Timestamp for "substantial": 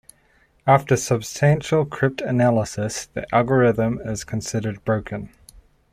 0.95-1.85